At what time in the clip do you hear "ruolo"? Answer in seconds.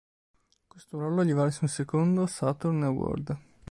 0.97-1.23